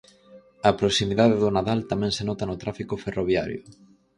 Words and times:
A 0.69 0.71
proximidade 0.79 1.35
do 1.41 1.49
Nadal 1.55 1.79
tamén 1.91 2.11
se 2.17 2.23
nota 2.29 2.43
no 2.49 2.59
tráfico 2.63 2.95
ferroviario. 3.03 3.59